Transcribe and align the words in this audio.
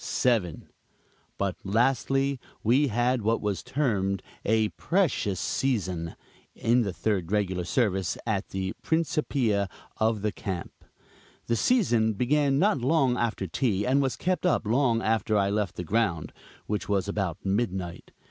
7. 0.03 0.67
But 1.37 1.57
lastly, 1.63 2.39
we 2.63 2.87
had 2.87 3.21
what 3.21 3.39
was 3.39 3.61
termed 3.61 4.23
"a 4.43 4.69
precious 4.69 5.39
season," 5.39 6.15
in 6.55 6.81
the 6.81 6.91
third 6.91 7.31
regular 7.31 7.65
service 7.65 8.17
at 8.25 8.49
the 8.49 8.73
principia 8.81 9.69
of 9.97 10.23
the 10.23 10.31
camp. 10.31 10.71
This 11.45 11.61
season 11.61 12.13
began 12.13 12.57
not 12.57 12.79
long 12.81 13.15
after 13.15 13.45
tea 13.45 13.85
and 13.85 14.01
was 14.01 14.15
kept 14.15 14.43
up 14.43 14.65
long 14.65 15.03
after 15.03 15.37
I 15.37 15.51
left 15.51 15.75
the 15.75 15.83
ground; 15.83 16.33
which 16.65 16.89
was 16.89 17.07
about 17.07 17.37
midnight. 17.45 18.09